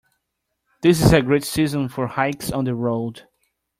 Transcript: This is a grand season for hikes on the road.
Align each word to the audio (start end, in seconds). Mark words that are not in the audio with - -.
This 0.81 0.99
is 1.03 1.13
a 1.13 1.21
grand 1.21 1.43
season 1.45 1.87
for 1.87 2.07
hikes 2.07 2.51
on 2.51 2.65
the 2.65 2.73
road. 2.73 3.27